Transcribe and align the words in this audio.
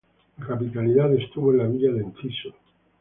La 0.39 0.47
capitalidad 0.47 1.13
estuvo 1.13 1.51
en 1.51 1.57
la 1.59 1.67
villa 1.67 1.91
de 1.91 2.01
Enciso. 2.01 2.49